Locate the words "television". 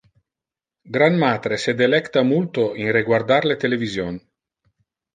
3.67-4.23